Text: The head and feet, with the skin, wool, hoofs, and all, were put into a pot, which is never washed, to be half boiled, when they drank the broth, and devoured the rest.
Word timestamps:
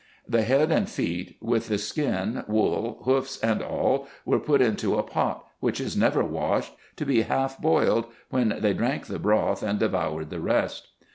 The 0.27 0.41
head 0.41 0.71
and 0.71 0.89
feet, 0.89 1.37
with 1.41 1.67
the 1.67 1.77
skin, 1.77 2.43
wool, 2.47 3.03
hoofs, 3.03 3.37
and 3.41 3.61
all, 3.61 4.07
were 4.25 4.39
put 4.39 4.59
into 4.59 4.97
a 4.97 5.03
pot, 5.03 5.45
which 5.59 5.79
is 5.79 5.95
never 5.95 6.23
washed, 6.23 6.73
to 6.95 7.05
be 7.05 7.21
half 7.21 7.61
boiled, 7.61 8.05
when 8.31 8.55
they 8.61 8.73
drank 8.73 9.05
the 9.05 9.19
broth, 9.19 9.61
and 9.61 9.77
devoured 9.77 10.31
the 10.31 10.39
rest. 10.39 10.87